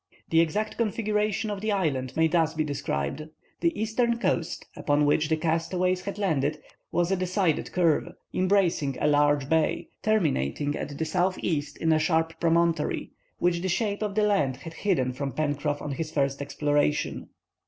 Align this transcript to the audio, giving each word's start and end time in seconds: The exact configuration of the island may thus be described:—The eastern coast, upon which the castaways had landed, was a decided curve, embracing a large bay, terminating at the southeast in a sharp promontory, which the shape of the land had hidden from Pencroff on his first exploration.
The 0.31 0.41
exact 0.41 0.77
configuration 0.77 1.51
of 1.51 1.61
the 1.61 1.71
island 1.71 2.13
may 2.17 2.27
thus 2.27 2.55
be 2.55 2.63
described:—The 2.63 3.79
eastern 3.79 4.17
coast, 4.17 4.65
upon 4.75 5.05
which 5.05 5.29
the 5.29 5.37
castaways 5.37 6.01
had 6.05 6.17
landed, 6.17 6.57
was 6.91 7.11
a 7.11 7.15
decided 7.15 7.71
curve, 7.71 8.11
embracing 8.33 8.97
a 8.99 9.05
large 9.05 9.47
bay, 9.47 9.89
terminating 10.01 10.75
at 10.75 10.97
the 10.97 11.05
southeast 11.05 11.77
in 11.77 11.93
a 11.93 11.99
sharp 11.99 12.39
promontory, 12.39 13.11
which 13.37 13.61
the 13.61 13.69
shape 13.69 14.01
of 14.01 14.15
the 14.15 14.23
land 14.23 14.55
had 14.57 14.73
hidden 14.73 15.13
from 15.13 15.33
Pencroff 15.33 15.83
on 15.83 15.91
his 15.91 16.09
first 16.09 16.41
exploration. 16.41 17.29